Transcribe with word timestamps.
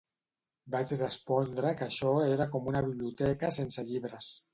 Vaig 0.75 0.93
respondre 1.01 1.73
que 1.81 1.85
això 1.87 2.13
era 2.37 2.47
com 2.55 2.71
una 2.73 2.81
biblioteca 2.87 3.53
sense 3.59 3.85
llibres 3.91 4.33